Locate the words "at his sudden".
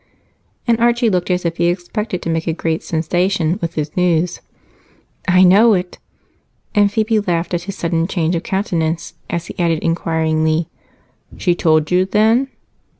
7.53-8.07